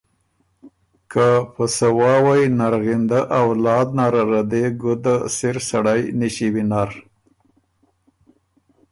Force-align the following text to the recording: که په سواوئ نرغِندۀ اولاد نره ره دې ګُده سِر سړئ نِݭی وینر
که 1.11 1.27
په 1.53 1.63
سواوئ 1.77 2.43
نرغِندۀ 2.59 3.21
اولاد 3.41 3.87
نره 3.97 4.23
ره 4.31 4.41
دې 4.51 4.65
ګُده 4.81 5.15
سِر 5.37 5.55
سړئ 5.69 6.01
نِݭی 6.19 6.47
وینر 6.53 6.89